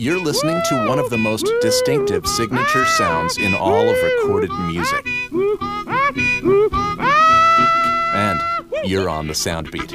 You're 0.00 0.18
listening 0.18 0.62
to 0.70 0.86
one 0.88 0.98
of 0.98 1.10
the 1.10 1.18
most 1.18 1.46
distinctive 1.60 2.26
signature 2.26 2.86
sounds 2.86 3.36
in 3.36 3.54
all 3.54 3.86
of 3.86 4.02
recorded 4.02 4.50
music. 4.60 5.06
And 8.14 8.40
you're 8.82 9.10
on 9.10 9.26
the 9.26 9.34
sound 9.34 9.70
beat. 9.70 9.90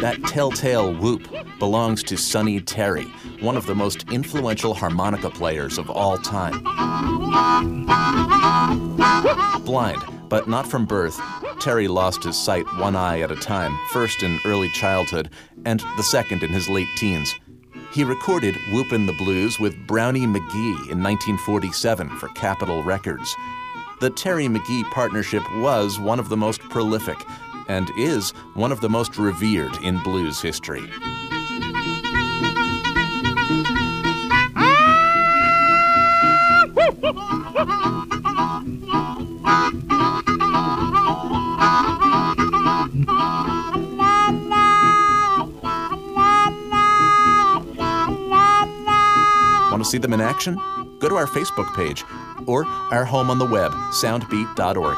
That 0.00 0.22
telltale 0.28 0.94
whoop 0.94 1.26
belongs 1.58 2.04
to 2.04 2.16
Sonny 2.16 2.60
Terry, 2.60 3.12
one 3.40 3.56
of 3.56 3.66
the 3.66 3.74
most 3.74 4.08
influential 4.12 4.74
harmonica 4.74 5.28
players 5.28 5.76
of 5.76 5.90
all 5.90 6.18
time. 6.18 6.62
Blind, 9.64 10.00
but 10.28 10.48
not 10.48 10.66
from 10.66 10.86
birth, 10.86 11.20
Terry 11.60 11.88
lost 11.88 12.24
his 12.24 12.36
sight 12.36 12.66
one 12.76 12.96
eye 12.96 13.20
at 13.20 13.30
a 13.30 13.36
time, 13.36 13.76
first 13.90 14.22
in 14.22 14.38
early 14.44 14.68
childhood 14.70 15.30
and 15.64 15.80
the 15.96 16.02
second 16.02 16.42
in 16.42 16.50
his 16.50 16.68
late 16.68 16.88
teens. 16.96 17.34
He 17.92 18.04
recorded 18.04 18.54
Whoopin' 18.72 19.06
the 19.06 19.12
Blues 19.14 19.58
with 19.58 19.86
Brownie 19.86 20.26
McGhee 20.26 20.90
in 20.90 21.02
1947 21.02 22.10
for 22.18 22.28
Capitol 22.30 22.82
Records. 22.82 23.34
The 24.00 24.10
Terry 24.10 24.46
McGhee 24.46 24.90
partnership 24.90 25.42
was 25.56 25.98
one 25.98 26.18
of 26.18 26.28
the 26.28 26.36
most 26.36 26.60
prolific 26.60 27.16
and 27.68 27.90
is 27.96 28.30
one 28.54 28.72
of 28.72 28.80
the 28.80 28.90
most 28.90 29.16
revered 29.16 29.76
in 29.82 29.98
blues 30.02 30.40
history. 30.40 30.84
See 49.86 49.98
them 49.98 50.12
in 50.12 50.20
action? 50.20 50.56
Go 50.98 51.08
to 51.08 51.16
our 51.16 51.26
Facebook 51.26 51.74
page 51.74 52.04
or 52.46 52.66
our 52.66 53.04
home 53.04 53.30
on 53.30 53.38
the 53.38 53.46
web, 53.46 53.72
soundbeat.org. 53.92 54.96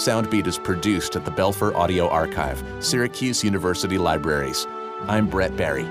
Soundbeat 0.00 0.46
is 0.46 0.56
produced 0.56 1.14
at 1.14 1.26
the 1.26 1.30
Belfer 1.30 1.74
Audio 1.74 2.08
Archive, 2.08 2.64
Syracuse 2.80 3.44
University 3.44 3.98
Libraries. 3.98 4.66
I'm 5.08 5.28
Brett 5.28 5.54
Barry. 5.58 5.86